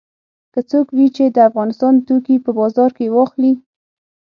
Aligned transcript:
که 0.53 0.59
څوک 0.69 0.87
وي 0.95 1.07
چې 1.15 1.23
د 1.35 1.37
افغانستان 1.49 1.93
توکي 2.07 2.35
په 2.45 2.51
بازار 2.59 2.89
کې 2.97 3.13
واخلي. 3.15 3.53